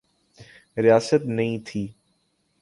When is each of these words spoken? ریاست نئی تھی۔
ریاست 0.77 1.21
نئی 1.35 1.59
تھی۔ 1.67 1.83